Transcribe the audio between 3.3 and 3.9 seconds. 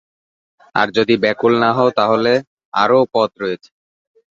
রয়েছে।